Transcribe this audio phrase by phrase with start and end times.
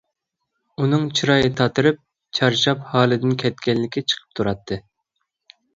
[0.85, 2.01] ئۇنىڭ چىرايى تاتىرىپ،
[2.39, 4.85] چارچاپ ھالىدىن كەتكەنلىكى چىقىپ تۇراتتى.